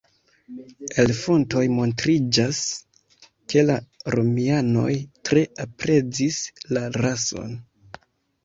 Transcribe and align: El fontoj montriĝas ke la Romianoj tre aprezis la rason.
El 1.01 1.11
fontoj 1.17 1.61
montriĝas 1.73 2.61
ke 3.53 3.65
la 3.67 3.75
Romianoj 4.17 4.89
tre 5.31 5.45
aprezis 5.67 6.41
la 6.79 6.89
rason. 7.05 7.57